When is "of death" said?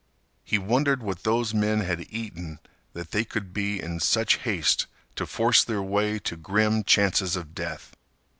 7.35-7.95